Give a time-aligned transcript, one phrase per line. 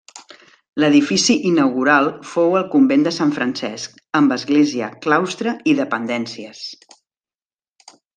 [0.83, 6.63] L'edifici inaugural fou el convent de Sant Francesc, amb església, claustre i dependències.